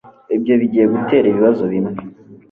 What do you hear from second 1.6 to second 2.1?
bimwe